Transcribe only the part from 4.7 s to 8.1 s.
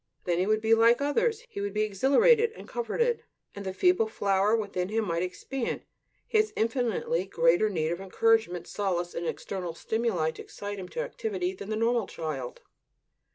him might expand. He has infinitely greater need of